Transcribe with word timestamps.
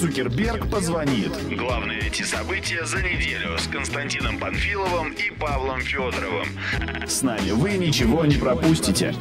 Цукерберг 0.00 0.70
позвонит. 0.70 1.30
Главные 1.54 2.00
эти 2.06 2.22
события 2.22 2.86
за 2.86 3.02
неделю 3.02 3.58
с 3.58 3.66
Константином 3.66 4.38
Панфиловым 4.38 5.10
и 5.10 5.30
Павлом 5.30 5.82
Федоровым. 5.82 6.48
С 7.06 7.20
нами 7.20 7.50
вы 7.50 7.72
ничего 7.72 8.24
не 8.24 8.36
пропустите. 8.36 9.14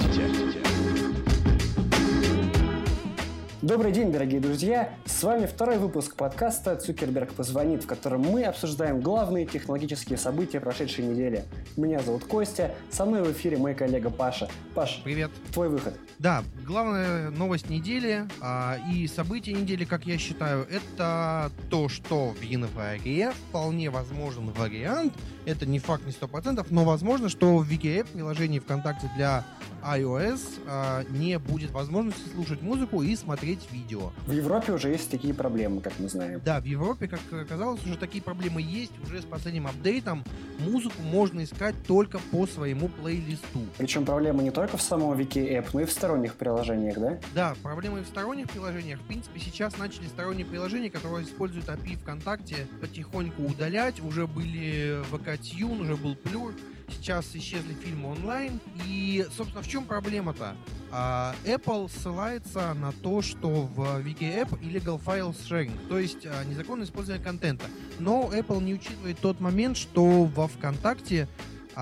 Добрый 3.69 3.91
день, 3.91 4.11
дорогие 4.11 4.39
друзья! 4.39 4.89
С 5.05 5.21
вами 5.21 5.45
второй 5.45 5.77
выпуск 5.77 6.15
подкаста 6.15 6.75
«Цукерберг 6.75 7.33
позвонит», 7.33 7.83
в 7.83 7.85
котором 7.85 8.21
мы 8.21 8.45
обсуждаем 8.45 8.99
главные 8.99 9.45
технологические 9.45 10.17
события 10.17 10.59
прошедшей 10.59 11.05
недели. 11.05 11.45
Меня 11.77 11.99
зовут 11.99 12.23
Костя, 12.23 12.73
со 12.89 13.05
мной 13.05 13.21
в 13.21 13.31
эфире 13.31 13.57
мой 13.57 13.75
коллега 13.75 14.09
Паша. 14.09 14.49
Паш, 14.73 15.01
Привет. 15.03 15.29
твой 15.53 15.69
выход. 15.69 15.93
Да, 16.17 16.43
главная 16.65 17.29
новость 17.29 17.69
недели 17.69 18.25
а, 18.41 18.79
и 18.91 19.05
событие 19.05 19.55
недели, 19.55 19.85
как 19.85 20.07
я 20.07 20.17
считаю, 20.17 20.67
это 20.67 21.51
то, 21.69 21.89
что 21.89 22.29
в 22.31 22.41
январе 22.41 23.33
вполне 23.49 23.91
возможен 23.91 24.49
вариант, 24.49 25.13
это 25.45 25.67
не 25.67 25.77
факт, 25.77 26.07
не 26.07 26.11
100%, 26.11 26.65
но 26.71 26.85
возможно, 26.85 27.29
что 27.29 27.57
в 27.59 27.69
VKApp, 27.69 28.13
приложении 28.13 28.57
ВКонтакте 28.57 29.11
для 29.15 29.45
iOS, 29.83 30.41
а, 30.67 31.03
не 31.09 31.37
будет 31.39 31.71
возможности 31.71 32.29
слушать 32.29 32.61
музыку 32.61 33.01
и 33.01 33.15
смотреть 33.15 33.67
видео. 33.71 34.11
В 34.25 34.31
Европе 34.31 34.73
уже 34.73 34.89
есть 34.89 35.09
такие 35.09 35.33
проблемы, 35.33 35.81
как 35.81 35.93
мы 35.99 36.09
знаем. 36.09 36.41
Да, 36.43 36.59
в 36.59 36.65
Европе, 36.65 37.07
как 37.07 37.19
оказалось, 37.31 37.83
уже 37.85 37.97
такие 37.97 38.23
проблемы 38.23 38.61
есть. 38.61 38.91
Уже 39.03 39.21
с 39.21 39.25
последним 39.25 39.67
апдейтом 39.67 40.23
музыку 40.59 41.01
можно 41.01 41.43
искать 41.43 41.75
только 41.87 42.19
по 42.31 42.47
своему 42.47 42.89
плейлисту. 42.89 43.61
Причем 43.77 44.05
проблема 44.05 44.43
не 44.43 44.51
только 44.51 44.77
в 44.77 44.81
самом 44.81 45.17
Wiki 45.17 45.49
App, 45.57 45.69
но 45.73 45.81
и 45.81 45.85
в 45.85 45.91
сторонних 45.91 46.35
приложениях, 46.35 46.97
да? 46.97 47.19
Да, 47.33 47.55
проблемы 47.61 47.99
и 47.99 48.03
в 48.03 48.07
сторонних 48.07 48.49
приложениях. 48.49 48.99
В 48.99 49.03
принципе, 49.03 49.39
сейчас 49.39 49.77
начали 49.77 50.07
сторонние 50.07 50.45
приложения, 50.45 50.89
которые 50.89 51.25
используют 51.25 51.67
API 51.67 51.97
ВКонтакте, 51.97 52.67
потихоньку 52.81 53.43
удалять. 53.43 54.01
Уже 54.01 54.27
были 54.27 55.01
VK-Tune, 55.11 55.81
уже 55.81 55.95
был 55.95 56.13
Plur. 56.13 56.53
Сейчас 56.91 57.35
исчезли 57.35 57.73
фильмы 57.73 58.11
онлайн. 58.11 58.59
И, 58.85 59.25
собственно, 59.35 59.61
в 59.61 59.67
чем 59.67 59.85
проблема-то? 59.85 60.55
А, 60.91 61.35
Apple 61.45 61.89
ссылается 61.89 62.73
на 62.73 62.91
то, 62.91 63.21
что 63.21 63.47
в 63.47 64.01
Wiki 64.01 64.43
App 64.43 64.59
illegal 64.61 64.99
file 65.03 65.35
sharing, 65.35 65.71
то 65.87 65.99
есть 65.99 66.25
а, 66.25 66.43
незаконное 66.45 66.85
использование 66.85 67.23
контента. 67.23 67.65
Но 67.99 68.29
Apple 68.33 68.63
не 68.63 68.73
учитывает 68.73 69.19
тот 69.19 69.39
момент, 69.39 69.77
что 69.77 70.25
во 70.25 70.47
ВКонтакте 70.47 71.27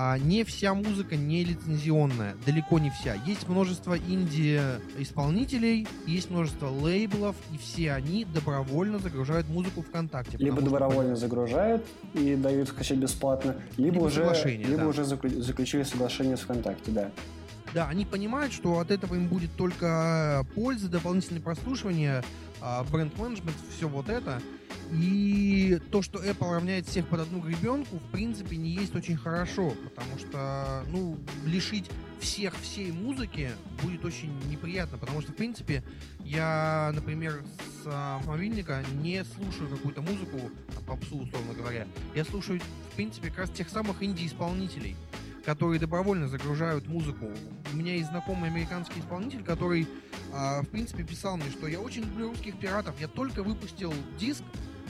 а, 0.00 0.16
не 0.16 0.44
вся 0.44 0.74
музыка 0.74 1.16
не 1.16 1.42
лицензионная, 1.42 2.36
далеко 2.46 2.78
не 2.78 2.88
вся. 2.90 3.14
Есть 3.26 3.48
множество 3.48 3.98
инди-исполнителей, 3.98 5.88
есть 6.06 6.30
множество 6.30 6.68
лейблов, 6.68 7.34
и 7.52 7.58
все 7.58 7.94
они 7.94 8.24
добровольно 8.24 9.00
загружают 9.00 9.48
музыку 9.48 9.82
ВКонтакте. 9.82 10.38
Либо 10.38 10.54
потому 10.58 10.68
что- 10.68 10.78
добровольно 10.78 11.16
загружают 11.16 11.84
и 12.14 12.36
дают 12.36 12.68
скачать 12.68 12.98
бесплатно, 12.98 13.56
либо, 13.76 13.94
Либо 13.96 14.04
уже, 14.04 14.22
либо 14.56 14.76
да. 14.82 14.86
уже 14.86 15.02
заклю- 15.02 15.42
заключили 15.42 15.82
соглашение 15.82 16.36
с 16.36 16.40
ВКонтакте, 16.42 16.92
да. 16.92 17.10
Да, 17.74 17.88
они 17.88 18.06
понимают, 18.06 18.52
что 18.52 18.78
от 18.78 18.92
этого 18.92 19.16
им 19.16 19.26
будет 19.26 19.50
только 19.56 20.46
польза, 20.54 20.88
дополнительное 20.88 21.42
прослушивание, 21.42 22.22
а, 22.60 22.84
бренд-менеджмент, 22.84 23.56
все 23.76 23.88
вот 23.88 24.08
это. 24.08 24.40
И 24.92 25.02
то, 25.78 26.02
что 26.02 26.22
Apple 26.22 26.52
равняет 26.52 26.86
всех 26.86 27.06
под 27.08 27.20
одну 27.20 27.40
гребенку, 27.40 27.96
в 27.96 28.10
принципе, 28.10 28.56
не 28.56 28.70
есть 28.70 28.94
очень 28.94 29.16
хорошо, 29.16 29.74
потому 29.84 30.18
что, 30.18 30.84
ну, 30.88 31.18
лишить 31.46 31.90
всех 32.20 32.54
всей 32.60 32.92
музыки 32.92 33.50
будет 33.82 34.04
очень 34.04 34.32
неприятно, 34.48 34.98
потому 34.98 35.20
что, 35.20 35.32
в 35.32 35.36
принципе, 35.36 35.82
я, 36.20 36.90
например, 36.94 37.44
с 37.82 37.86
а, 37.86 38.20
мобильника 38.26 38.84
не 39.02 39.24
слушаю 39.24 39.70
какую-то 39.70 40.02
музыку, 40.02 40.50
попсу, 40.86 41.18
условно 41.18 41.54
говоря. 41.54 41.86
Я 42.14 42.24
слушаю, 42.24 42.60
в 42.92 42.96
принципе, 42.96 43.28
как 43.28 43.38
раз 43.38 43.50
тех 43.50 43.68
самых 43.68 44.02
инди-исполнителей 44.02 44.96
которые 45.48 45.80
добровольно 45.80 46.28
загружают 46.28 46.86
музыку. 46.88 47.30
У 47.72 47.76
меня 47.76 47.94
есть 47.94 48.10
знакомый 48.10 48.50
американский 48.50 49.00
исполнитель, 49.00 49.42
который, 49.42 49.86
а, 50.30 50.60
в 50.60 50.68
принципе, 50.68 51.04
писал 51.04 51.38
мне, 51.38 51.48
что 51.48 51.66
я 51.66 51.80
очень 51.80 52.02
люблю 52.02 52.28
русских 52.28 52.58
пиратов. 52.58 53.00
Я 53.00 53.08
только 53.08 53.42
выпустил 53.42 53.94
диск, 54.18 54.42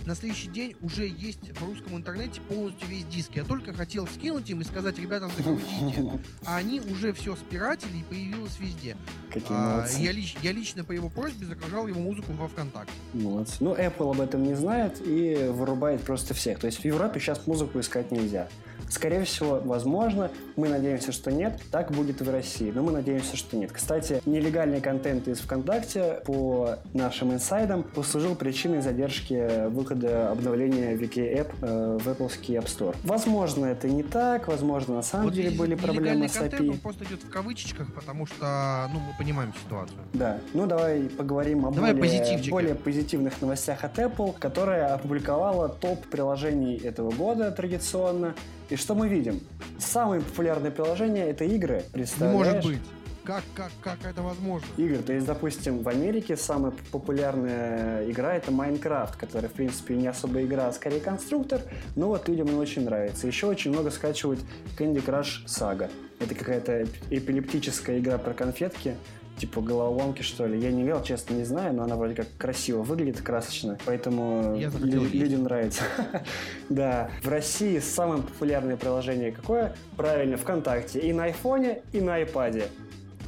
на 0.08 0.14
следующий 0.14 0.48
день 0.48 0.74
уже 0.80 1.06
есть 1.06 1.38
в 1.60 1.66
русском 1.66 1.94
интернете 1.94 2.40
полностью 2.40 2.88
весь 2.88 3.04
диск. 3.04 3.32
Я 3.34 3.44
только 3.44 3.74
хотел 3.74 4.06
скинуть 4.06 4.48
им 4.48 4.62
и 4.62 4.64
сказать, 4.64 4.98
ребята, 4.98 5.28
загрузите. 5.36 6.18
А 6.46 6.56
они 6.56 6.80
уже 6.80 7.12
все 7.12 7.36
спиратили 7.36 7.98
и 7.98 8.02
появилось 8.04 8.58
везде. 8.58 8.96
Какие 9.28 9.50
А, 9.50 9.86
я, 9.98 10.12
лич- 10.12 10.38
я 10.42 10.52
лично 10.52 10.82
по 10.82 10.92
его 10.92 11.10
просьбе 11.10 11.44
загружал 11.46 11.86
его 11.86 12.00
музыку 12.00 12.32
во 12.32 12.48
ВКонтакте. 12.48 12.92
Молодцы. 13.12 13.56
Ну, 13.60 13.74
Apple 13.74 14.10
об 14.14 14.22
этом 14.22 14.44
не 14.44 14.54
знает 14.54 14.98
и 15.06 15.34
вырубает 15.50 16.00
просто 16.00 16.32
всех. 16.32 16.58
То 16.58 16.66
есть 16.66 16.78
в 16.80 16.84
Европе 16.86 17.20
сейчас 17.20 17.46
музыку 17.46 17.78
искать 17.78 18.10
нельзя. 18.10 18.48
Скорее 18.88 19.24
всего, 19.24 19.60
возможно, 19.64 20.30
мы 20.56 20.68
надеемся, 20.68 21.12
что 21.12 21.30
нет, 21.30 21.60
так 21.70 21.92
будет 21.92 22.20
и 22.20 22.24
в 22.24 22.30
России, 22.30 22.72
но 22.74 22.82
мы 22.82 22.92
надеемся, 22.92 23.36
что 23.36 23.56
нет. 23.56 23.72
Кстати, 23.72 24.22
нелегальный 24.26 24.80
контент 24.80 25.28
из 25.28 25.40
ВКонтакте 25.40 26.20
по 26.24 26.76
нашим 26.94 27.32
инсайдам 27.32 27.82
послужил 27.82 28.34
причиной 28.34 28.80
задержки 28.80 29.68
выхода 29.68 30.30
обновления 30.30 30.94
VK 30.94 31.14
App 31.14 31.54
э, 31.62 31.98
в 32.02 32.08
Apple 32.08 32.28
App 32.28 32.66
Store. 32.66 32.96
Возможно, 33.04 33.66
это 33.66 33.88
не 33.88 34.02
так, 34.02 34.48
возможно, 34.48 34.96
на 34.96 35.02
самом 35.02 35.26
Вот 35.26 35.34
деле 35.34 35.50
были 35.50 35.74
проблемы 35.74 36.28
с 36.28 36.36
API. 36.36 36.70
он 36.70 36.78
просто 36.78 37.04
идет 37.04 37.22
в 37.22 37.30
кавычках, 37.30 37.92
потому 37.94 38.26
что, 38.26 38.88
ну, 38.92 39.00
мы 39.00 39.12
понимаем 39.18 39.52
ситуацию. 39.64 39.98
Да, 40.12 40.38
ну 40.54 40.66
давай 40.66 41.02
поговорим 41.04 41.66
о 41.66 41.72
Давай 41.72 41.94
более, 41.94 42.50
более 42.50 42.74
позитивных 42.74 43.40
новостях 43.40 43.84
от 43.84 43.98
Apple, 43.98 44.34
которая 44.38 44.94
опубликовала 44.94 45.68
топ 45.68 46.06
приложений 46.06 46.80
этого 46.84 47.10
года 47.10 47.50
традиционно. 47.50 48.34
И 48.70 48.76
что 48.76 48.94
мы 48.94 49.08
видим? 49.08 49.40
Самые 49.78 50.20
популярные 50.20 50.70
приложения 50.70 51.28
это 51.28 51.44
игры, 51.44 51.84
Не 51.88 51.92
представляешь? 51.92 52.64
может 52.64 52.64
быть. 52.64 52.80
Как, 53.24 53.42
как, 53.54 53.70
как 53.82 53.98
это 54.04 54.22
возможно? 54.22 54.66
Игры, 54.78 55.02
то 55.02 55.12
есть, 55.12 55.26
допустим, 55.26 55.82
в 55.82 55.88
Америке 55.88 56.34
самая 56.34 56.72
популярная 56.90 58.10
игра 58.10 58.34
это 58.34 58.50
Майнкрафт, 58.50 59.16
которая, 59.16 59.50
в 59.50 59.52
принципе, 59.52 59.96
не 59.96 60.06
особо 60.06 60.42
игра, 60.42 60.68
а 60.68 60.72
скорее 60.72 61.00
конструктор, 61.00 61.60
но 61.94 62.08
вот 62.08 62.26
людям 62.26 62.48
он 62.48 62.54
очень 62.54 62.84
нравится. 62.86 63.26
Еще 63.26 63.46
очень 63.46 63.70
много 63.70 63.90
скачивают 63.90 64.40
Candy 64.78 65.04
Crush 65.04 65.44
Saga. 65.46 65.90
Это 66.20 66.34
какая-то 66.34 66.86
эпилептическая 67.10 67.98
игра 67.98 68.16
про 68.16 68.32
конфетки, 68.32 68.94
типа 69.38 69.60
головоломки, 69.60 70.22
что 70.22 70.46
ли. 70.46 70.58
Я 70.58 70.70
не 70.72 70.82
играл, 70.84 71.02
честно, 71.02 71.34
не 71.34 71.44
знаю, 71.44 71.74
но 71.74 71.82
она 71.84 71.96
вроде 71.96 72.14
как 72.14 72.26
красиво 72.36 72.82
выглядит, 72.82 73.20
красочно, 73.22 73.78
поэтому 73.86 74.56
лю- 74.84 75.00
людям 75.22 75.42
нравится. 75.44 75.82
Да, 76.68 77.10
в 77.22 77.28
России 77.28 77.78
самое 77.78 78.22
популярное 78.22 78.76
приложение 78.76 79.32
какое? 79.32 79.74
Правильно, 79.96 80.36
ВКонтакте. 80.36 80.98
И 81.00 81.12
на 81.12 81.24
айфоне, 81.24 81.80
и 81.92 82.00
на 82.00 82.16
айпаде. 82.16 82.66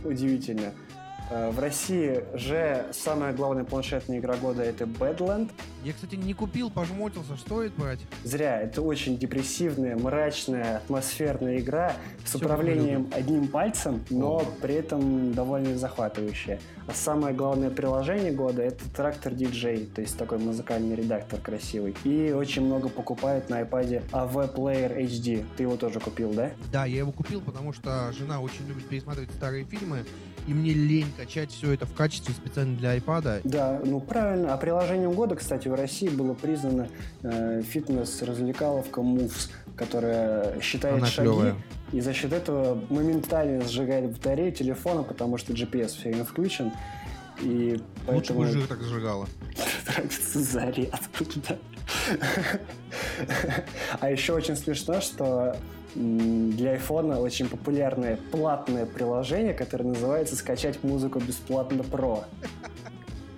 Удивительно. 0.04 0.72
Э, 1.30 1.50
В 1.50 1.58
России 1.60 2.24
же 2.34 2.86
самая 2.92 3.32
главная 3.32 3.64
планшетная 3.64 4.18
игра 4.18 4.36
года 4.36 4.62
это 4.62 4.84
Badland. 4.84 5.50
Я, 5.84 5.92
кстати, 5.92 6.16
не 6.16 6.34
купил, 6.34 6.70
пожмотился. 6.70 7.36
Стоит 7.36 7.72
брать? 7.74 8.00
Зря, 8.24 8.60
это 8.60 8.82
очень 8.82 9.16
депрессивная, 9.16 9.96
мрачная, 9.96 10.78
атмосферная 10.78 11.58
игра 11.58 11.92
с 12.24 12.30
Всё 12.30 12.38
управлением 12.38 13.08
одним 13.14 13.48
пальцем, 13.48 14.04
но 14.10 14.38
О. 14.38 14.44
при 14.60 14.74
этом 14.74 15.32
довольно 15.32 15.78
захватывающая. 15.78 16.60
А 16.86 16.92
самое 16.92 17.34
главное 17.34 17.70
приложение 17.70 18.32
года 18.32 18.62
это 18.62 18.84
трактор 18.90 19.32
DJ, 19.32 19.86
то 19.94 20.00
есть 20.00 20.18
такой 20.18 20.38
музыкальный 20.38 20.96
редактор 20.96 21.40
красивый. 21.40 21.94
И 22.04 22.32
очень 22.32 22.62
много 22.64 22.88
покупает 22.88 23.48
на 23.48 23.62
iPad 23.62 24.02
AV 24.10 24.54
Player 24.54 24.98
HD. 24.98 25.46
Ты 25.56 25.62
его 25.62 25.76
тоже 25.76 26.00
купил, 26.00 26.32
да? 26.32 26.50
Да, 26.72 26.84
я 26.86 26.98
его 26.98 27.12
купил, 27.12 27.40
потому 27.40 27.72
что 27.72 28.12
жена 28.12 28.40
очень 28.40 28.66
любит 28.66 28.86
пересматривать 28.86 29.30
старые 29.30 29.64
фильмы, 29.64 30.04
и 30.46 30.54
мне 30.54 30.72
лень 30.72 31.12
качать 31.16 31.50
все 31.50 31.72
это 31.72 31.86
в 31.86 31.92
качестве 31.94 32.34
специально 32.34 32.76
для 32.76 32.96
iPad. 32.96 33.40
Да, 33.44 33.80
ну 33.84 34.00
правильно. 34.00 34.54
А 34.54 34.56
приложением 34.56 35.12
года, 35.12 35.36
кстати, 35.36 35.68
в 35.68 35.74
России 35.74 36.08
было 36.08 36.34
признано 36.34 36.88
э, 37.22 37.62
фитнес-развлекаловка 37.62 39.00
Moves, 39.00 39.50
которая 39.76 40.60
считает 40.60 40.96
Она 40.98 41.06
шаги 41.06 41.28
клевая. 41.28 41.54
и 41.92 42.00
за 42.00 42.12
счет 42.12 42.32
этого 42.32 42.80
моментально 42.90 43.64
сжигает 43.66 44.10
батарею 44.12 44.52
телефона, 44.52 45.02
потому 45.02 45.36
что 45.38 45.52
GPS 45.52 45.88
все 45.88 46.10
время 46.10 46.24
включен. 46.24 46.72
И 47.42 47.72
Лучше 47.72 47.82
поэтому 48.06 48.40
бы 48.40 48.46
жир 48.48 48.66
так 48.66 48.82
сжигала. 48.82 49.26
тратится 49.86 50.40
заряд. 50.40 51.00
А 54.00 54.10
еще 54.10 54.32
очень 54.34 54.56
смешно, 54.56 55.00
что 55.00 55.56
для 55.94 56.72
айфона 56.72 57.20
очень 57.20 57.48
популярное 57.48 58.18
платное 58.30 58.86
приложение, 58.86 59.54
которое 59.54 59.84
называется 59.84 60.36
«Скачать 60.36 60.82
музыку 60.82 61.18
бесплатно 61.20 61.82
Pro». 61.82 62.24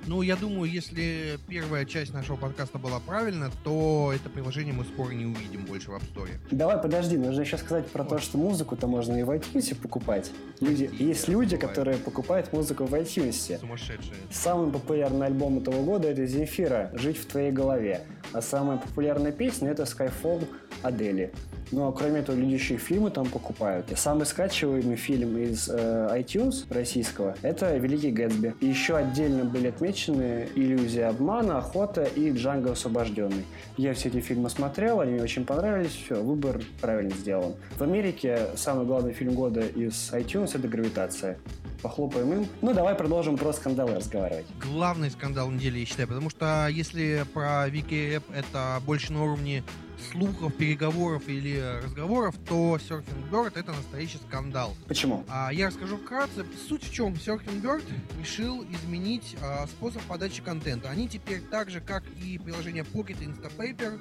Ну, 0.06 0.20
я 0.22 0.34
думаю, 0.34 0.70
если 0.70 1.38
первая 1.49 1.84
часть 1.84 2.12
нашего 2.12 2.37
подкаста 2.37 2.78
была 2.78 2.99
правильна, 2.99 3.50
то 3.62 4.12
это 4.12 4.28
приложение 4.28 4.75
мы 4.75 4.84
скоро 4.84 5.12
не 5.12 5.26
увидим 5.26 5.64
больше 5.64 5.90
в 5.90 5.94
App 5.94 6.02
Store. 6.12 6.28
Давай, 6.50 6.76
подожди, 6.78 7.16
нужно 7.16 7.43
еще 7.43 7.56
сказать 7.56 7.87
про 7.87 8.04
то, 8.04 8.19
что 8.19 8.37
музыку-то 8.37 8.88
можно 8.88 9.14
и 9.14 9.22
в 9.22 9.31
iTunes 9.31 9.75
покупать. 9.81 10.32
Люди, 10.60 10.84
iTunes, 10.84 11.04
есть 11.04 11.28
люди, 11.28 11.54
бывает. 11.54 11.70
которые 11.70 11.96
покупают 11.99 12.52
музыку 12.52 12.84
в 12.84 12.93
iTunes. 12.94 13.60
Сумасшедшие. 13.60 14.16
Самый 14.32 14.72
популярный 14.72 15.26
альбом 15.26 15.58
этого 15.58 15.82
года 15.84 16.08
это 16.08 16.26
Земфира 16.26 16.90
«Жить 16.94 17.19
в 17.19 17.26
твоей 17.26 17.52
голове». 17.52 18.02
А 18.32 18.43
самая 18.43 18.78
популярная 18.78 19.32
песня 19.32 19.70
это 19.70 19.84
Skyfall 19.84 20.49
Адели. 20.82 21.32
Ну, 21.73 21.88
а 21.88 21.93
кроме 21.93 22.20
этого, 22.20 22.37
люди 22.37 22.52
еще 22.52 22.76
фильмы 22.76 23.11
там 23.11 23.26
покупают. 23.26 23.90
И 23.90 23.94
самый 23.94 24.26
скачиваемый 24.26 24.96
фильм 24.96 25.38
из 25.38 25.70
э, 25.70 26.08
iTunes 26.19 26.67
российского– 26.69 27.34
это 27.43 27.75
«Великий 27.79 28.11
Гэтсби». 28.11 28.55
И 28.61 28.67
еще 28.67 28.94
отдельно 28.96 29.46
были 29.46 29.69
отмечены 29.69 30.49
«Иллюзия 30.55 31.06
обмана», 31.06 31.58
«Охота» 31.58 32.05
и 32.05 32.31
«Джанго 32.31 32.73
освобожденный». 32.73 33.46
Я 33.79 33.94
все 33.94 34.11
эти 34.11 34.20
фильмы 34.20 34.50
смотрел, 34.50 35.00
они 35.00 35.12
мне 35.12 35.23
очень 35.23 35.46
понравились. 35.46 35.93
Все, 35.93 36.23
выбор 36.23 36.61
правильно 36.82 37.12
сделан. 37.12 37.55
В 37.78 37.82
Америке 37.82 38.49
самый 38.55 38.85
главный 38.85 39.14
фильм 39.14 39.32
года 39.32 39.62
из 39.62 40.12
iTunes– 40.12 40.50
это 40.55 40.69
«Гравитация». 40.69 41.38
Похлопаем 41.81 42.32
им. 42.32 42.46
Ну, 42.61 42.75
давай 42.75 42.94
продолжим 42.94 43.37
про 43.37 43.52
скандалы 43.52 43.96
разговаривать. 43.96 44.46
Главный 44.62 45.11
скандал 45.11 45.50
недели, 45.50 45.81
я 45.81 45.87
считаю, 45.87 46.06
потому 46.06 46.31
что 46.31 46.69
если 46.69 47.25
про 47.35 47.69
Вики 47.69 48.20
это 48.37 48.81
больше 48.87 49.12
на 49.12 49.25
уровне 49.25 49.64
слухов, 50.10 50.54
переговоров 50.54 51.28
или 51.28 51.58
разговоров, 51.82 52.34
то 52.49 52.76
Surfing 52.76 53.31
Bird 53.31 53.52
это 53.58 53.72
настоящий 53.72 54.19
скандал. 54.19 54.75
Почему? 54.88 55.25
А, 55.28 55.52
я 55.52 55.69
расскажу 55.69 55.96
вкратце. 55.96 56.44
Суть 56.69 56.84
в 56.84 56.93
чем? 56.93 57.14
Surfing 57.14 57.62
Bird 57.62 57.84
решил 58.19 58.64
изменить 58.64 59.37
а, 59.43 59.66
способ 59.66 60.02
подачи 60.02 60.43
контента. 60.43 60.90
Они 60.90 61.08
теперь 61.08 61.40
так 61.40 61.70
же, 61.70 61.81
как 61.81 62.04
и 62.22 62.38
приложение 62.38 62.84
Pocket 62.84 63.22
и 63.22 63.26
Instapaper, 63.26 64.00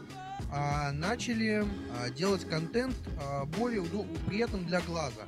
а, 0.52 0.92
начали 0.92 1.64
а, 1.98 2.10
делать 2.10 2.48
контент 2.48 2.96
а, 3.20 3.46
более 3.46 3.82
удо- 3.82 4.08
приятным 4.28 4.66
для 4.66 4.82
глаза. 4.82 5.22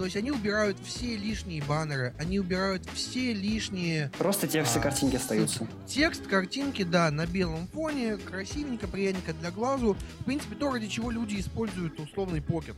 То 0.00 0.04
есть 0.04 0.16
они 0.16 0.30
убирают 0.30 0.78
все 0.82 1.14
лишние 1.14 1.62
баннеры, 1.62 2.14
они 2.18 2.40
убирают 2.40 2.82
все 2.94 3.34
лишние 3.34 4.10
Просто 4.16 4.48
тексты 4.48 4.78
А, 4.78 4.82
картинки 4.82 5.16
остаются. 5.16 5.68
Текст, 5.86 6.26
картинки, 6.26 6.84
да, 6.84 7.10
на 7.10 7.26
белом 7.26 7.66
фоне, 7.66 8.16
красивенько, 8.16 8.88
приятненько 8.88 9.34
для 9.34 9.50
глазу. 9.50 9.98
В 10.20 10.24
принципе, 10.24 10.54
то, 10.54 10.72
ради 10.72 10.88
чего 10.88 11.10
люди 11.10 11.38
используют 11.38 12.00
условный 12.00 12.40
покет. 12.40 12.76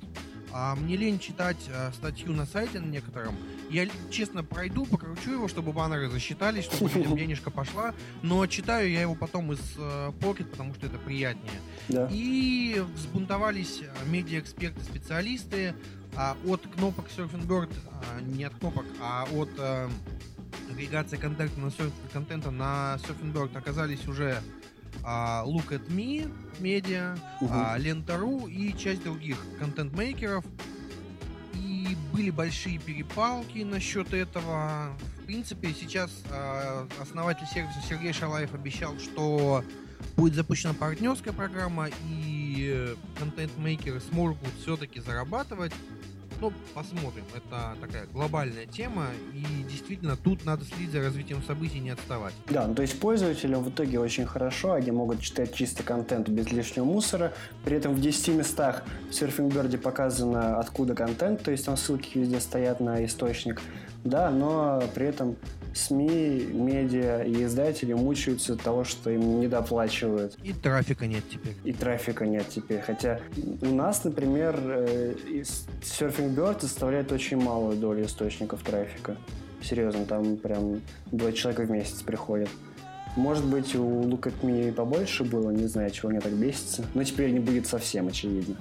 А 0.50 0.74
мне 0.74 0.96
лень 0.96 1.20
читать 1.20 1.58
а, 1.72 1.92
статью 1.92 2.32
на 2.32 2.44
сайте 2.44 2.80
на 2.80 2.86
некотором. 2.86 3.36
Я, 3.72 3.88
честно, 4.10 4.44
пройду, 4.44 4.84
покручу 4.84 5.32
его, 5.32 5.48
чтобы 5.48 5.72
баннеры 5.72 6.10
засчитались, 6.10 6.64
чтобы 6.64 6.90
людям 6.90 7.16
денежка 7.16 7.50
пошла. 7.50 7.94
Но 8.20 8.46
читаю 8.46 8.90
я 8.90 9.00
его 9.00 9.14
потом 9.14 9.50
из 9.52 9.60
э, 9.78 10.12
Pocket, 10.20 10.44
потому 10.44 10.74
что 10.74 10.86
это 10.86 10.98
приятнее. 10.98 11.58
Да. 11.88 12.06
И 12.12 12.84
взбунтовались 12.94 13.80
а, 13.82 14.04
медиа-эксперты, 14.10 14.82
специалисты 14.84 15.74
а, 16.14 16.36
от 16.46 16.60
кнопок 16.66 17.06
Surfing 17.16 17.46
Bird, 17.46 17.72
а, 17.90 18.20
не 18.20 18.44
от 18.44 18.54
кнопок, 18.56 18.84
а 19.00 19.24
от 19.32 19.48
а, 19.58 19.90
агрегации 20.70 21.16
контента 21.16 21.58
на, 21.58 21.66
surf- 21.68 21.92
контента 22.12 22.50
на 22.50 22.98
Surfing 23.02 23.32
Bird 23.32 23.56
оказались 23.56 24.06
уже 24.06 24.42
а, 25.02 25.44
Look 25.46 25.70
at 25.70 25.88
Me, 25.88 26.30
медиа, 26.60 27.16
а, 27.48 27.78
Лента.ру 27.78 28.48
и 28.48 28.76
часть 28.76 29.02
других 29.02 29.38
контент-мейкеров. 29.58 30.44
Были 32.12 32.30
большие 32.30 32.78
перепалки 32.78 33.58
насчет 33.60 34.12
этого. 34.12 34.96
В 35.18 35.26
принципе, 35.26 35.72
сейчас 35.72 36.10
а, 36.30 36.86
основатель 37.00 37.46
сервиса 37.46 37.80
Сергей 37.88 38.12
Шалаев 38.12 38.54
обещал, 38.54 38.98
что 38.98 39.64
будет 40.16 40.34
запущена 40.34 40.74
партнерская 40.74 41.32
программа, 41.32 41.88
и 42.08 42.70
э, 42.74 42.94
контент-мейкеры 43.18 44.00
смогут 44.00 44.38
все-таки 44.60 45.00
зарабатывать. 45.00 45.72
Ну, 46.42 46.52
посмотрим. 46.74 47.22
Это 47.36 47.76
такая 47.80 48.06
глобальная 48.06 48.66
тема, 48.66 49.06
и 49.32 49.62
действительно 49.70 50.16
тут 50.16 50.44
надо 50.44 50.64
следить 50.64 50.90
за 50.90 51.00
развитием 51.00 51.40
событий 51.44 51.78
и 51.78 51.80
не 51.80 51.90
отставать. 51.90 52.34
Да, 52.50 52.66
ну 52.66 52.74
то 52.74 52.82
есть 52.82 52.98
пользователям 52.98 53.62
в 53.62 53.70
итоге 53.70 54.00
очень 54.00 54.26
хорошо, 54.26 54.72
они 54.72 54.90
могут 54.90 55.20
читать 55.20 55.54
чистый 55.54 55.84
контент 55.84 56.28
без 56.28 56.50
лишнего 56.50 56.84
мусора. 56.84 57.32
При 57.64 57.76
этом 57.76 57.94
в 57.94 58.00
10 58.00 58.34
местах 58.34 58.82
в 59.08 59.12
Surfing 59.12 59.78
показано, 59.78 60.58
откуда 60.58 60.96
контент, 60.96 61.44
то 61.44 61.52
есть 61.52 61.64
там 61.64 61.76
ссылки 61.76 62.18
везде 62.18 62.40
стоят 62.40 62.80
на 62.80 63.04
источник. 63.04 63.62
Да, 64.02 64.32
но 64.32 64.82
при 64.96 65.06
этом 65.06 65.36
СМИ, 65.74 66.48
медиа 66.52 67.22
и 67.22 67.44
издатели 67.44 67.92
мучаются 67.92 68.54
от 68.54 68.62
того, 68.62 68.84
что 68.84 69.10
им 69.10 69.40
недоплачивают. 69.40 70.36
И 70.42 70.52
трафика 70.52 71.06
нет 71.06 71.24
теперь. 71.30 71.54
И 71.64 71.72
трафика 71.72 72.26
нет 72.26 72.46
теперь. 72.48 72.80
Хотя 72.80 73.20
у 73.62 73.74
нас, 73.74 74.04
например, 74.04 74.58
э, 74.62 75.14
Surfing 75.82 76.34
Bird 76.34 76.60
составляет 76.60 77.12
очень 77.12 77.38
малую 77.42 77.76
долю 77.76 78.04
источников 78.04 78.62
трафика. 78.62 79.16
Серьезно, 79.62 80.04
там 80.04 80.36
прям 80.36 80.80
два 81.10 81.32
человека 81.32 81.62
в 81.62 81.70
месяц 81.70 82.02
приходят. 82.02 82.48
Может 83.16 83.44
быть, 83.44 83.74
у 83.74 84.02
Look 84.02 84.22
at 84.22 84.40
Me 84.42 84.72
побольше 84.72 85.24
было, 85.24 85.50
не 85.50 85.66
знаю, 85.66 85.90
чего 85.90 86.08
они 86.08 86.18
так 86.18 86.32
бесятся. 86.32 86.84
Но 86.94 87.04
теперь 87.04 87.30
не 87.30 87.40
будет 87.40 87.66
совсем, 87.66 88.08
очевидно. 88.08 88.56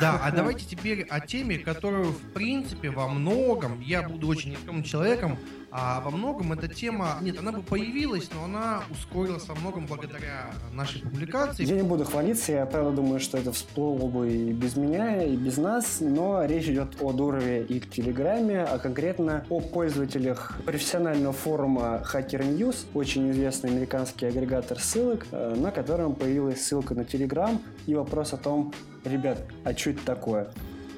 Да, 0.00 0.20
а 0.22 0.30
давайте 0.30 0.64
теперь 0.64 1.02
о 1.02 1.20
теме, 1.20 1.58
которую, 1.58 2.12
в 2.12 2.20
принципе, 2.32 2.90
во 2.90 3.08
многом, 3.08 3.80
я 3.80 4.02
буду 4.02 4.28
очень 4.28 4.52
нескромным 4.52 4.84
человеком, 4.84 5.38
а 5.70 6.00
во 6.00 6.10
многом 6.10 6.52
эта 6.52 6.68
тема, 6.68 7.18
нет, 7.20 7.38
она 7.38 7.52
бы 7.52 7.62
появилась, 7.62 8.28
но 8.34 8.44
она 8.44 8.82
ускорилась 8.90 9.46
во 9.46 9.54
многом 9.54 9.86
благодаря 9.86 10.50
нашей 10.72 11.00
публикации. 11.02 11.64
Я 11.64 11.76
не 11.76 11.82
буду 11.82 12.04
хвалиться, 12.04 12.52
я 12.52 12.66
правда 12.66 12.90
думаю, 12.90 13.20
что 13.20 13.38
это 13.38 13.52
всплыло 13.52 14.08
бы 14.08 14.32
и 14.32 14.52
без 14.52 14.76
меня, 14.76 15.22
и 15.22 15.36
без 15.36 15.58
нас, 15.58 15.98
но 16.00 16.44
речь 16.44 16.66
идет 16.66 17.00
о 17.00 17.12
Дурове 17.12 17.62
и 17.64 17.80
Телеграме, 17.80 18.62
а 18.62 18.78
конкретно 18.78 19.44
о 19.48 19.60
пользователях 19.60 20.58
профессионального 20.64 21.32
форума 21.32 22.02
Hacker 22.12 22.42
News, 22.56 22.86
очень 22.94 23.30
известный 23.30 23.70
американский 23.70 24.26
агрегатор 24.26 24.80
ссылок, 24.80 25.26
э, 25.30 25.54
на 25.56 25.70
котором 25.70 26.14
появилась 26.14 26.64
ссылка 26.64 26.94
на 26.94 27.04
Телеграм 27.04 27.60
и 27.86 27.94
вопрос 27.94 28.32
о 28.32 28.36
том, 28.36 28.72
ребят, 29.04 29.38
а 29.64 29.72
что 29.74 29.90
это 29.90 30.04
такое? 30.04 30.50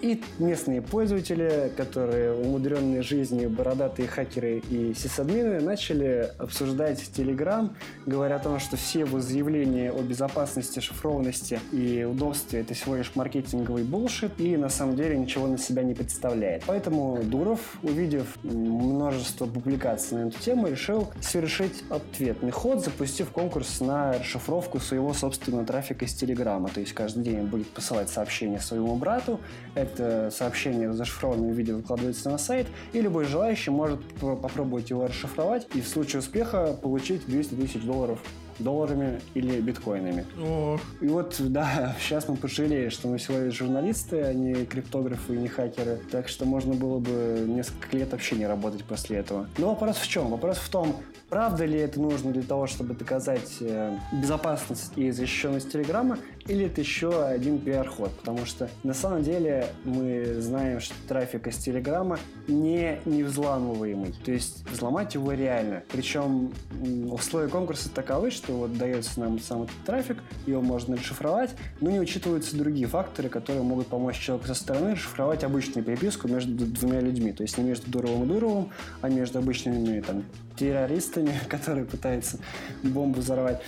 И 0.02 0.20
местные 0.40 0.82
пользователи, 0.82 1.72
которые 1.76 2.34
умудренные 2.34 3.02
жизнью, 3.02 3.48
бородатые 3.50 4.08
хакеры 4.08 4.60
и 4.68 4.94
сисадмины, 4.94 5.60
начали 5.60 6.28
обсуждать 6.38 6.98
Telegram, 7.16 7.70
говоря 8.04 8.36
о 8.36 8.38
том, 8.40 8.58
что 8.58 8.76
все 8.76 9.00
его 9.00 9.20
заявления 9.20 9.92
о 9.92 10.02
безопасности, 10.02 10.80
шифрованности 10.80 11.60
и 11.70 12.02
удобстве 12.02 12.62
это 12.62 12.74
всего 12.74 12.96
лишь 12.96 13.12
маркетинговый 13.14 13.84
булшит 13.84 14.32
и 14.40 14.56
на 14.56 14.70
самом 14.70 14.96
деле 14.96 15.16
ничего 15.16 15.46
на 15.46 15.56
себя 15.56 15.84
не 15.84 15.94
представляет. 15.94 16.64
Поэтому 16.66 17.22
Дуров, 17.22 17.78
увидев 17.84 18.36
множество 18.42 19.46
публикаций 19.46 20.18
на 20.18 20.28
эту 20.28 20.38
тему, 20.40 20.66
решил 20.66 21.12
совершить 21.20 21.84
ответный 21.90 22.50
ход, 22.50 22.84
запустив 22.84 23.30
конкурс 23.30 23.80
на 23.80 24.14
расшифровку 24.18 24.80
своего 24.80 25.14
собственного 25.14 25.64
трафика 25.64 26.06
из 26.06 26.14
Телеграма. 26.14 26.70
То 26.70 26.80
есть 26.80 26.92
каждый 26.92 27.22
день 27.22 27.42
он 27.42 27.46
будет 27.46 27.68
посылать 27.68 28.08
сообщение 28.08 28.58
своему 28.58 28.96
брату, 28.96 29.38
это 29.76 29.91
сообщение 29.96 30.88
в 30.88 30.94
зашифрованном 30.94 31.52
виде 31.52 31.72
выкладывается 31.72 32.30
на 32.30 32.38
сайт, 32.38 32.66
и 32.92 33.00
любой 33.00 33.24
желающий 33.24 33.70
может 33.70 34.00
попробовать 34.20 34.90
его 34.90 35.06
расшифровать 35.06 35.66
и 35.74 35.80
в 35.80 35.88
случае 35.88 36.20
успеха 36.20 36.76
получить 36.80 37.26
200 37.26 37.54
тысяч 37.54 37.82
долларов 37.82 38.18
долларами 38.58 39.20
или 39.34 39.60
биткоинами. 39.60 40.26
Ох, 40.40 40.80
И 41.00 41.08
вот, 41.08 41.36
да, 41.38 41.94
сейчас 42.00 42.28
мы 42.28 42.36
пожалели, 42.36 42.88
что 42.88 43.08
мы 43.08 43.18
всего 43.18 43.38
лишь 43.38 43.54
журналисты, 43.54 44.22
а 44.22 44.32
не 44.32 44.64
криптографы 44.66 45.34
и 45.34 45.38
не 45.38 45.48
хакеры. 45.48 46.00
Так 46.10 46.28
что 46.28 46.44
можно 46.44 46.74
было 46.74 46.98
бы 46.98 47.44
несколько 47.46 47.96
лет 47.96 48.12
вообще 48.12 48.36
не 48.36 48.46
работать 48.46 48.84
после 48.84 49.18
этого. 49.18 49.48
Но 49.58 49.70
вопрос 49.70 49.96
в 49.96 50.08
чем? 50.08 50.28
Вопрос 50.28 50.58
в 50.58 50.68
том, 50.68 50.96
правда 51.28 51.64
ли 51.64 51.78
это 51.78 52.00
нужно 52.00 52.32
для 52.32 52.42
того, 52.42 52.66
чтобы 52.66 52.94
доказать 52.94 53.56
э, 53.60 53.96
безопасность 54.12 54.92
и 54.96 55.10
защищенность 55.10 55.72
Телеграма, 55.72 56.18
или 56.46 56.66
это 56.66 56.80
еще 56.80 57.24
один 57.24 57.58
пиар-ход? 57.58 58.10
Потому 58.18 58.44
что 58.46 58.68
на 58.82 58.94
самом 58.94 59.22
деле 59.22 59.66
мы 59.84 60.40
знаем, 60.40 60.80
что 60.80 60.94
трафик 61.06 61.46
из 61.46 61.56
Телеграма 61.56 62.18
не 62.48 63.00
невзламываемый. 63.04 64.14
То 64.24 64.32
есть 64.32 64.68
взломать 64.68 65.14
его 65.14 65.32
реально. 65.32 65.82
Причем 65.92 66.52
условия 67.10 67.48
конкурса 67.48 67.90
таковы, 67.90 68.30
что 68.30 68.52
вот 68.52 68.76
дается 68.76 69.20
нам 69.20 69.38
сам 69.38 69.64
этот 69.64 69.76
трафик, 69.86 70.18
его 70.46 70.62
можно 70.62 70.96
расшифровать, 70.96 71.50
но 71.80 71.90
не 71.90 72.00
учитываются 72.00 72.56
другие 72.56 72.86
факторы, 72.86 73.28
которые 73.28 73.62
могут 73.62 73.86
помочь 73.86 74.18
человеку 74.18 74.48
со 74.48 74.54
стороны 74.54 74.92
расшифровать 74.92 75.44
обычную 75.44 75.84
переписку 75.84 76.28
между 76.28 76.66
двумя 76.66 77.00
людьми. 77.00 77.32
То 77.32 77.42
есть 77.42 77.56
не 77.58 77.64
между 77.64 77.90
Дуровым 77.90 78.24
и 78.24 78.26
Дуровым, 78.26 78.70
а 79.00 79.08
между 79.08 79.38
обычными 79.38 80.00
там, 80.00 80.24
террористами, 80.56 81.34
которые 81.48 81.86
пытаются 81.86 82.38
бомбу 82.82 83.20
взорвать. 83.20 83.62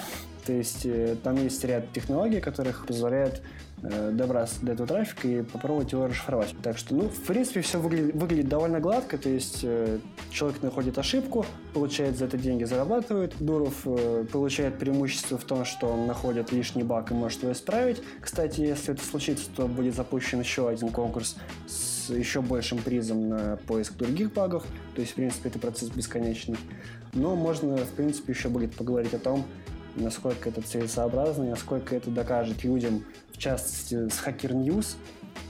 То 0.47 0.53
есть 0.53 0.85
э, 0.85 1.17
там 1.23 1.37
есть 1.43 1.65
ряд 1.65 1.93
технологий, 1.93 2.41
которых 2.41 2.87
позволяют 2.87 3.43
э, 3.83 4.11
добраться 4.13 4.57
до 4.63 4.73
этого 4.73 4.87
трафика 4.87 5.27
и 5.27 5.43
попробовать 5.43 5.93
его 5.93 6.07
расшифровать. 6.07 6.55
Так 6.63 6.77
что, 6.79 6.95
ну, 6.95 7.09
в 7.09 7.23
принципе, 7.23 7.63
все 7.63 7.81
выглядит, 7.81 8.15
выглядит 8.15 8.49
довольно 8.49 8.81
гладко, 8.81 9.17
то 9.17 9.29
есть 9.29 9.61
э, 9.63 9.99
человек 10.31 10.63
находит 10.63 10.99
ошибку, 10.99 11.47
получает 11.73 12.19
за 12.19 12.27
это 12.27 12.37
деньги, 12.37 12.65
зарабатывает. 12.65 13.35
Дуров 13.39 13.75
э, 13.87 14.25
получает 14.31 14.79
преимущество 14.79 15.39
в 15.39 15.45
том, 15.45 15.65
что 15.65 15.89
он 15.89 16.07
находит 16.07 16.53
лишний 16.53 16.83
баг 16.83 17.11
и 17.11 17.15
может 17.15 17.43
его 17.43 17.53
исправить. 17.53 18.03
Кстати, 18.21 18.61
если 18.61 18.95
это 18.95 19.05
случится, 19.05 19.49
то 19.57 19.67
будет 19.67 19.95
запущен 19.95 20.41
еще 20.41 20.69
один 20.69 20.91
конкурс 20.91 21.37
с 21.67 21.95
еще 22.11 22.43
большим 22.43 22.79
призом 22.79 23.29
на 23.29 23.57
поиск 23.67 23.95
других 23.95 24.33
багов. 24.33 24.65
То 24.95 25.01
есть, 25.01 25.13
в 25.13 25.15
принципе, 25.15 25.49
это 25.49 25.59
процесс 25.59 25.89
бесконечный. 25.89 26.59
Но 27.15 27.35
можно, 27.37 27.77
в 27.77 27.91
принципе, 27.91 28.33
еще 28.33 28.49
будет 28.49 28.75
поговорить 28.75 29.15
о 29.15 29.19
том, 29.19 29.45
насколько 29.97 30.49
это 30.49 30.63
целесообразно, 30.63 31.45
насколько 31.45 31.95
это 31.95 32.11
докажет 32.11 32.65
людям, 32.65 33.05
в 33.33 33.39
частности, 33.39 34.09
с 34.09 34.23
Hacker 34.25 34.53
News, 34.53 34.97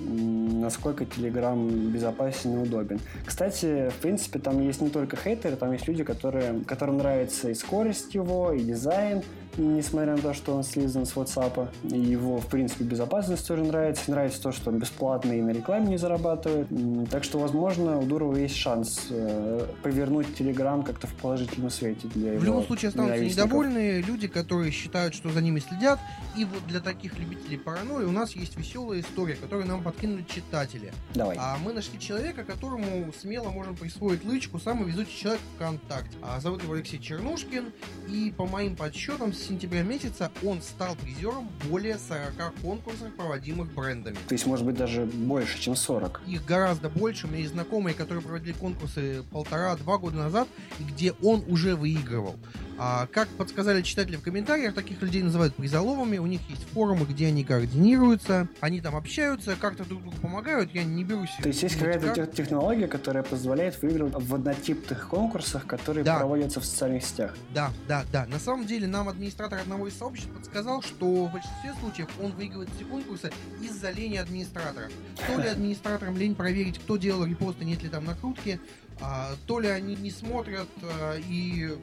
насколько 0.01 1.05
Telegram 1.05 1.91
безопасен 1.91 2.55
и 2.55 2.63
удобен. 2.63 3.01
Кстати, 3.25 3.91
в 3.91 3.97
принципе, 4.01 4.39
там 4.39 4.61
есть 4.61 4.81
не 4.81 4.91
только 4.91 5.17
хейтеры, 5.17 5.57
там 5.57 5.73
есть 5.73 5.87
люди, 5.87 6.03
которые, 6.05 6.61
которым 6.67 6.99
нравится 6.99 7.51
и 7.51 7.55
скорость 7.55 8.15
его, 8.15 8.53
и 8.53 8.61
дизайн, 8.61 9.23
несмотря 9.57 10.17
на 10.17 10.23
то, 10.23 10.35
что 10.35 10.55
он 10.55 10.65
слизан 10.65 11.07
с 11.07 11.15
WhatsApp. 11.15 11.69
И 11.91 11.99
его, 11.99 12.39
в 12.39 12.47
принципе, 12.47 12.85
безопасность 12.85 13.47
тоже 13.47 13.65
нравится. 13.65 14.11
Нравится 14.11 14.43
то, 14.43 14.53
что 14.53 14.71
он 14.71 14.79
бесплатный 14.79 15.39
и 15.39 15.43
на 15.43 15.51
рекламе 15.51 15.89
не 15.89 15.97
зарабатывает. 15.97 16.69
Так 17.11 17.25
что, 17.25 17.39
возможно, 17.39 17.99
у 17.99 18.07
Дурова 18.07 18.37
есть 18.37 18.57
шанс 18.57 19.07
э, 19.11 19.67
повернуть 19.83 20.27
Telegram 20.39 20.85
как-то 20.85 21.07
в 21.07 21.15
положительном 21.15 21.71
свете 21.71 22.09
для 22.15 22.33
В 22.33 22.35
его 22.35 22.45
любом 22.45 22.65
случае 22.65 22.89
останутся 22.91 23.25
недовольные 23.25 24.03
люди, 24.03 24.29
которые 24.29 24.71
считают, 24.71 25.15
что 25.15 25.31
за 25.31 25.41
ними 25.41 25.61
следят. 25.61 25.99
И 26.37 26.45
вот 26.45 26.67
для 26.67 26.81
таких 26.81 27.19
любителей 27.19 27.59
паранойи 27.59 28.05
у 28.05 28.13
нас 28.13 28.33
есть 28.33 28.57
веселая 28.57 29.01
история, 29.01 29.35
которую 29.35 29.67
нам 29.69 29.83
подкинули 29.83 30.25
читатели. 30.29 30.93
Давай. 31.15 31.37
А 31.39 31.57
мы 31.59 31.73
нашли 31.73 31.99
человека, 31.99 32.45
которому 32.45 33.13
смело 33.21 33.51
можем 33.51 33.77
присвоить 33.77 34.25
лычку 34.25 34.59
«Самый 34.59 34.89
везучий 34.91 35.17
человек 35.23 35.41
ВКонтакте». 35.57 36.17
А 36.23 36.41
зовут 36.41 36.63
его 36.63 36.75
Алексей 36.75 36.99
Чернушкин, 36.99 37.73
и 38.09 38.33
по 38.37 38.47
моим 38.47 38.77
подсчетам 38.77 39.33
сентября 39.45 39.83
месяца 39.83 40.31
он 40.45 40.63
стал 40.63 40.97
призером 40.97 41.49
более 41.69 41.99
40 41.99 42.55
конкурсов, 42.63 43.13
проводимых 43.17 43.73
брендами. 43.73 44.17
То 44.29 44.35
есть, 44.35 44.47
может 44.47 44.65
быть, 44.65 44.77
даже 44.77 45.05
больше, 45.05 45.61
чем 45.61 45.77
40. 45.77 46.23
Их 46.27 46.45
гораздо 46.45 46.89
больше. 46.89 47.27
У 47.27 47.31
меня 47.31 47.41
есть 47.41 47.53
знакомые, 47.53 47.95
которые 47.95 48.23
проводили 48.23 48.53
конкурсы 48.53 49.23
полтора-два 49.31 49.99
года 49.99 50.17
назад, 50.17 50.49
где 50.81 51.13
он 51.23 51.45
уже 51.49 51.77
выигрывал. 51.77 52.37
А, 52.77 53.07
как 53.13 53.29
подсказали 53.29 53.83
читатели 53.83 54.17
в 54.17 54.23
комментариях, 54.23 54.75
таких 54.75 55.01
людей 55.01 55.23
называют 55.23 55.55
призоловыми. 55.55 56.19
У 56.19 56.27
них 56.27 56.41
есть 56.49 56.63
форумы, 56.73 57.05
где 57.07 57.29
они 57.29 57.45
координируются, 57.45 58.49
они 58.61 58.81
там 58.81 58.97
общаются, 58.97 59.57
как-то 59.61 59.85
друг 59.85 60.03
другу 60.03 60.17
помогают. 60.21 60.73
Я 60.75 60.85
не 60.85 61.05
берусь. 61.05 61.31
То 61.41 61.49
есть 61.49 61.63
есть 61.63 61.77
какая-то 61.79 62.07
как. 62.07 62.15
тех- 62.17 62.33
технология, 62.33 62.89
которая 62.89 63.23
позволяет 63.23 63.81
выигрывать 63.81 64.15
в 64.17 64.35
однотипных 64.35 65.09
конкурсах, 65.09 65.67
которые 65.67 66.05
Да. 66.05 66.19
проводятся 66.19 66.61
в 66.61 66.65
социальных 66.65 67.05
сетях. 67.05 67.35
Да, 67.55 67.71
да, 67.87 68.05
да. 68.13 68.27
На 68.27 68.39
самом 68.39 68.67
деле 68.67 68.87
нам 68.89 69.09
администратор 69.09 69.61
одного 69.61 69.87
из 69.89 69.97
сообществ 69.97 70.31
подсказал, 70.31 70.83
что 70.83 71.27
в 71.27 71.33
большинстве 71.33 71.75
случаев 71.81 72.09
он 72.21 72.33
выигрывает 72.33 72.69
эти 72.77 72.85
конкурсы 72.85 73.31
из-за 73.63 73.91
лени 73.93 74.17
администраторов. 74.17 74.91
То 75.27 75.41
ли 75.41 75.49
администраторам 75.49 76.17
лень 76.17 76.35
проверить, 76.35 76.79
кто 76.79 76.97
делал 76.97 77.25
репосты, 77.25 77.65
нет 77.65 77.83
ли 77.83 77.89
там 77.89 78.05
накрутки, 78.05 78.61
а, 79.01 79.31
то 79.47 79.59
ли 79.61 79.69
они 79.69 79.97
не 79.97 80.11
смотрят 80.11 80.69
а, 80.83 81.17
и 81.19 81.77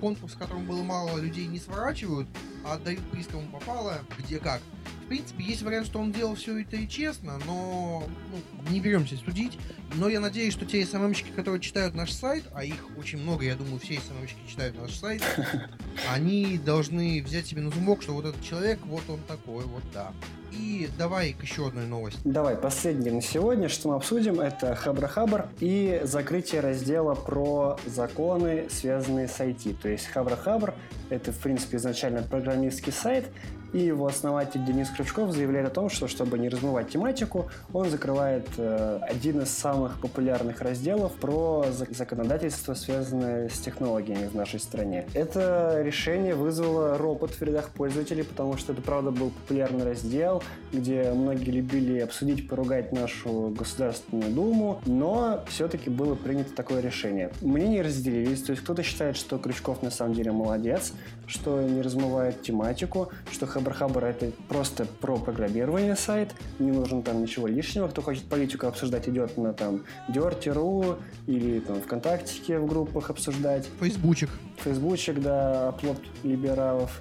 конкурс, 0.00 0.34
в 0.34 0.38
котором 0.38 0.66
было 0.66 0.82
мало 0.82 1.18
людей, 1.18 1.46
не 1.46 1.58
сворачивают, 1.58 2.28
а 2.64 2.74
отдают 2.74 3.00
кому 3.30 3.46
попало, 3.48 4.00
где 4.18 4.38
как. 4.38 4.60
В 5.04 5.06
принципе, 5.06 5.44
есть 5.44 5.62
вариант, 5.62 5.86
что 5.86 5.98
он 5.98 6.12
делал 6.12 6.34
все 6.34 6.58
это 6.60 6.76
и 6.76 6.88
честно, 6.88 7.38
но 7.46 8.08
ну, 8.30 8.70
не 8.72 8.80
беремся 8.80 9.16
судить. 9.16 9.58
Но 9.94 10.08
я 10.08 10.18
надеюсь, 10.18 10.54
что 10.54 10.64
те 10.64 10.84
СММщики, 10.84 11.30
которые 11.30 11.60
читают 11.60 11.94
наш 11.94 12.10
сайт, 12.10 12.44
а 12.54 12.64
их 12.64 12.88
очень 12.96 13.18
много, 13.18 13.44
я 13.44 13.54
думаю, 13.54 13.78
все 13.78 14.00
СММщики 14.00 14.48
читают 14.48 14.80
наш 14.80 14.94
сайт, 14.94 15.22
они 16.10 16.56
должны 16.56 17.22
взять 17.22 17.46
себе 17.46 17.60
на 17.60 17.70
зумок, 17.70 18.02
что 18.02 18.14
вот 18.14 18.24
этот 18.24 18.42
человек, 18.42 18.80
вот 18.86 19.02
он 19.08 19.20
такой, 19.28 19.64
вот 19.64 19.82
да. 19.92 20.12
И 20.58 20.88
давай 20.98 21.34
еще 21.42 21.68
одной 21.68 21.86
новости. 21.86 22.20
Давай, 22.24 22.56
последнее 22.56 23.12
на 23.12 23.22
сегодня, 23.22 23.68
что 23.68 23.88
мы 23.88 23.96
обсудим, 23.96 24.40
это 24.40 24.74
Хабра-Хабр 24.74 25.48
и 25.60 26.00
закрытие 26.04 26.60
раздела 26.60 27.14
про 27.14 27.76
законы, 27.86 28.66
связанные 28.70 29.28
с 29.28 29.40
IT. 29.40 29.76
То 29.82 29.88
есть 29.88 30.08
Хабра-Хабр— 30.12 30.74
это, 31.10 31.32
в 31.32 31.38
принципе, 31.38 31.78
изначально 31.78 32.22
программистский 32.22 32.92
сайт, 32.92 33.26
и 33.74 33.80
его 33.80 34.06
основатель 34.06 34.64
Денис 34.64 34.88
Крючков 34.88 35.32
заявляет 35.32 35.66
о 35.66 35.70
том, 35.70 35.90
что 35.90 36.06
чтобы 36.06 36.38
не 36.38 36.48
размывать 36.48 36.90
тематику, 36.90 37.50
он 37.72 37.90
закрывает 37.90 38.46
э, 38.56 39.00
один 39.02 39.40
из 39.42 39.50
самых 39.50 40.00
популярных 40.00 40.60
разделов 40.60 41.12
про 41.14 41.66
зак- 41.70 41.94
законодательство, 41.94 42.74
связанное 42.74 43.48
с 43.48 43.58
технологиями 43.58 44.28
в 44.28 44.34
нашей 44.34 44.60
стране. 44.60 45.06
Это 45.12 45.82
решение 45.82 46.36
вызвало 46.36 46.96
ропот 46.96 47.32
в 47.32 47.42
рядах 47.42 47.70
пользователей, 47.70 48.22
потому 48.22 48.56
что 48.56 48.72
это, 48.72 48.80
правда, 48.80 49.10
был 49.10 49.30
популярный 49.30 49.84
раздел, 49.84 50.42
где 50.72 51.10
многие 51.12 51.50
любили 51.50 51.98
обсудить, 51.98 52.48
поругать 52.48 52.92
нашу 52.92 53.52
Государственную 53.58 54.30
Думу, 54.30 54.80
но 54.86 55.42
все-таки 55.48 55.90
было 55.90 56.14
принято 56.14 56.54
такое 56.54 56.80
решение. 56.80 57.32
Мнения 57.40 57.82
разделились, 57.82 58.42
то 58.42 58.52
есть 58.52 58.62
кто-то 58.62 58.84
считает, 58.84 59.16
что 59.16 59.38
Крючков 59.38 59.82
на 59.82 59.90
самом 59.90 60.14
деле 60.14 60.30
молодец, 60.30 60.92
что 61.26 61.60
не 61.60 61.82
размывает 61.82 62.42
тематику, 62.42 63.10
что 63.32 63.46
Хабр-Хабр 63.64 64.04
это 64.04 64.30
просто 64.48 64.86
про 65.00 65.16
программирование 65.16 65.96
сайт, 65.96 66.34
не 66.58 66.70
нужно 66.70 67.02
там 67.02 67.22
ничего 67.22 67.46
лишнего. 67.46 67.88
Кто 67.88 68.02
хочет 68.02 68.24
политику 68.24 68.66
обсуждать, 68.66 69.08
идет 69.08 69.36
на 69.36 69.52
там 69.52 69.84
Dirty.ru 70.08 70.98
или 71.26 71.60
там 71.60 71.80
ВКонтактике 71.80 72.58
в 72.58 72.66
группах 72.66 73.10
обсуждать. 73.10 73.68
Фейсбучик. 73.80 74.30
Фейсбучик, 74.58 75.20
да, 75.20 75.68
оплот 75.68 75.98
либералов. 76.22 77.00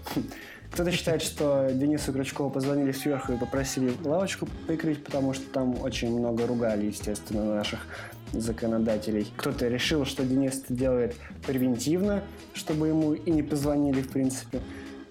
Кто-то 0.72 0.92
считает, 0.92 1.22
что 1.22 1.70
Денису 1.72 2.12
Крючкову 2.14 2.50
позвонили 2.50 2.92
сверху 2.94 3.34
и 3.34 3.38
попросили 3.38 3.94
лавочку 4.04 4.48
прикрыть, 4.66 5.04
потому 5.04 5.34
что 5.34 5.46
там 5.52 5.80
очень 5.82 6.18
много 6.18 6.48
ругали, 6.48 6.88
естественно, 6.88 7.56
наших 7.56 7.82
законодателей. 8.32 9.32
Кто-то 9.38 9.68
решил, 9.68 10.06
что 10.06 10.24
Денис 10.24 10.64
это 10.64 10.74
делает 10.74 11.16
превентивно, 11.46 12.24
чтобы 12.56 12.88
ему 12.88 13.14
и 13.14 13.30
не 13.30 13.44
позвонили, 13.44 14.02
в 14.02 14.10
принципе. 14.10 14.62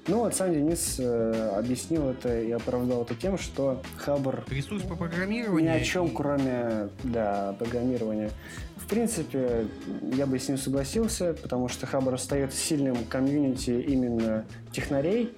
Ну 0.09 0.18
вот 0.18 0.35
сам 0.35 0.52
Денис 0.52 0.97
э, 0.99 1.52
объяснил 1.56 2.09
это 2.09 2.40
и 2.40 2.50
оправдал 2.50 3.02
это 3.02 3.14
тем, 3.14 3.38
что 3.38 3.80
Хабр 3.99 4.44
Ресурс 4.49 4.82
по 4.82 4.94
ни 4.94 4.99
программированию. 4.99 5.76
о 5.76 5.80
чем, 5.80 6.09
и- 6.09 6.11
кроме 6.14 6.88
да, 7.04 7.54
программирования. 7.59 8.30
В 8.76 8.87
принципе, 8.88 9.66
я 10.14 10.26
бы 10.26 10.38
с 10.40 10.49
ним 10.49 10.59
согласился, 10.59 11.35
потому 11.40 11.68
что 11.68 11.87
Хабр 11.87 12.14
остается 12.14 12.59
сильным 12.59 12.97
комьюнити 13.04 13.71
именно 13.71 14.44
технарей, 14.73 15.32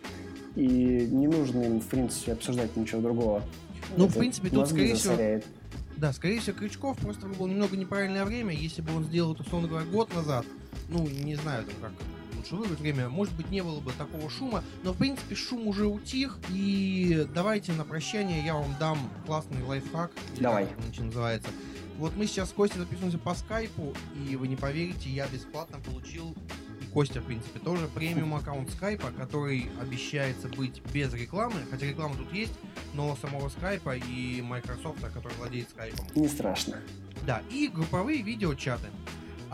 и 0.57 1.09
не 1.11 1.27
нужно 1.27 1.61
им, 1.63 1.81
в 1.81 1.87
принципе, 1.87 2.33
обсуждать 2.33 2.75
ничего 2.75 3.03
другого. 3.03 3.43
Ну, 3.99 4.07
в 4.07 4.11
Это 4.11 4.19
принципе, 4.21 4.49
тут, 4.49 4.67
скорее 4.69 4.95
всего, 4.95 5.11
засоряет. 5.13 5.45
Да, 5.99 6.13
скорее 6.15 6.41
всего, 6.41 6.57
Крючков 6.57 6.97
просто 6.99 7.27
выбрал 7.27 7.49
немного 7.49 7.77
неправильное 7.77 8.25
время. 8.25 8.55
Если 8.55 8.81
бы 8.81 8.97
он 8.97 9.05
сделал 9.05 9.35
это, 9.35 9.43
условно 9.43 9.69
говоря, 9.69 9.85
год 9.87 10.13
назад, 10.15 10.47
ну, 10.89 11.07
не 11.07 11.35
знаю, 11.37 11.65
там 11.65 11.75
как 11.83 11.93
лучше 12.45 12.57
выбрать 12.57 12.81
время, 12.81 13.09
может 13.09 13.35
быть, 13.35 13.51
не 13.51 13.63
было 13.63 13.81
бы 13.81 13.93
такого 13.93 14.29
шума, 14.29 14.63
но, 14.83 14.93
в 14.93 14.99
принципе, 14.99 15.35
шум 15.35 15.67
уже 15.67 15.87
утих, 15.87 16.39
и 16.51 17.27
давайте 17.35 17.73
на 17.73 17.85
прощание 17.85 18.45
я 18.45 18.55
вам 18.55 18.75
дам 18.79 18.99
классный 19.27 19.63
лайфхак. 19.63 20.13
Давай. 20.39 20.67
как 20.67 20.79
он 20.99 21.07
называется. 21.07 21.49
Вот 21.97 22.17
мы 22.17 22.27
сейчас 22.27 22.51
с 22.51 22.53
Костей 22.53 22.79
записываемся 22.79 23.19
по 23.19 23.35
скайпу, 23.35 23.95
и 24.29 24.37
вы 24.37 24.49
не 24.49 24.57
поверите, 24.57 25.09
я 25.09 25.27
бесплатно 25.29 25.79
получил, 25.79 26.35
Костя, 26.93 27.21
в 27.21 27.25
принципе, 27.25 27.59
тоже 27.61 27.89
премиум 27.89 28.35
аккаунт 28.35 28.71
скайпа, 28.71 29.11
который 29.11 29.71
обещается 29.81 30.49
быть 30.49 30.83
без 30.93 31.13
рекламы, 31.15 31.61
хотя 31.71 31.87
реклама 31.87 32.17
тут 32.17 32.33
есть, 32.33 32.53
но 32.93 33.17
самого 33.17 33.49
скайпа 33.49 33.97
и 33.97 34.43
Microsoft, 34.43 35.01
который 35.13 35.37
владеет 35.39 35.71
скайпом. 35.71 36.07
Не 36.15 36.29
страшно. 36.29 36.81
Да, 37.27 37.43
и 37.51 37.69
групповые 37.69 38.23
видеочаты. 38.23 38.89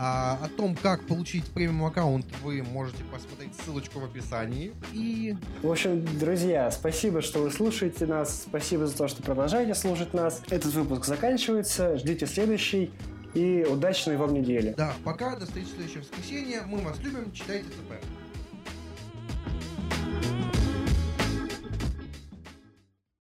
А, 0.03 0.39
о 0.41 0.49
том, 0.49 0.75
как 0.75 1.05
получить 1.05 1.45
премиум 1.45 1.85
аккаунт, 1.85 2.25
вы 2.41 2.63
можете 2.63 3.03
посмотреть 3.03 3.51
ссылочку 3.53 3.99
в 3.99 4.05
описании. 4.05 4.73
И 4.93 5.37
В 5.61 5.69
общем, 5.69 6.03
друзья, 6.17 6.71
спасибо, 6.71 7.21
что 7.21 7.43
вы 7.43 7.51
слушаете 7.51 8.07
нас. 8.07 8.45
Спасибо 8.47 8.87
за 8.87 8.97
то, 8.97 9.07
что 9.07 9.21
продолжаете 9.21 9.75
слушать 9.75 10.15
нас. 10.15 10.41
Этот 10.49 10.73
выпуск 10.73 11.05
заканчивается. 11.05 11.99
Ждите 11.99 12.25
следующий. 12.25 12.91
И 13.35 13.63
удачной 13.69 14.17
вам 14.17 14.33
недели. 14.33 14.73
да, 14.75 14.93
пока, 15.05 15.35
до 15.35 15.45
встречи 15.45 15.67
в 15.67 15.75
следующее 15.75 15.99
воскресенье. 16.01 16.63
Мы 16.65 16.79
вас 16.79 16.97
любим, 16.99 17.31
читайте 17.31 17.65
ЦП. 17.65 17.93